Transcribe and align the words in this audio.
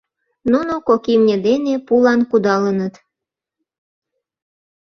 Нуно 0.51 0.73
кок 0.87 1.03
имне 1.13 1.35
дене 1.47 1.73
пулан 1.87 2.21
кудалыныт. 2.29 2.93